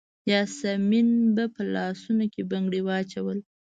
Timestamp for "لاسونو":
1.73-2.25